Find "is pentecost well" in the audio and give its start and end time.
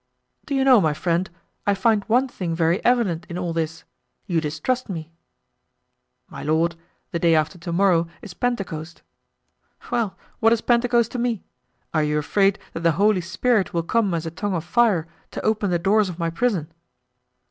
8.23-10.17